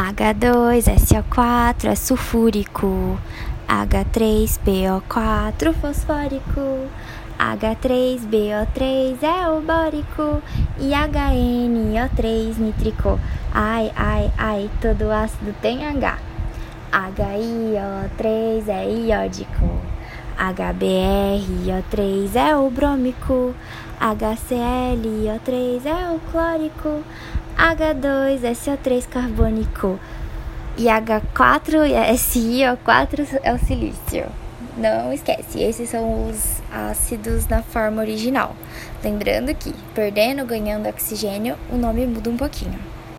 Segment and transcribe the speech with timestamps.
[0.00, 3.20] H2SO4 é sulfúrico.
[3.68, 6.88] H3PO4 fosfórico.
[7.38, 10.42] H3BO3 é o bórico
[10.78, 13.20] e HNO3 nítrico.
[13.52, 16.18] Ai, ai, ai, todo ácido tem H.
[16.90, 19.79] HIO3 é iódico.
[20.40, 23.54] HBrO3 é o brômico.
[24.00, 27.04] HClO3 é o clórico.
[27.58, 30.00] H2SO3 carbônico.
[30.78, 34.24] E H4SiO4 é o silício.
[34.78, 38.56] Não esquece, esses são os ácidos na forma original.
[39.04, 42.78] Lembrando que, perdendo ou ganhando oxigênio, o nome muda um pouquinho.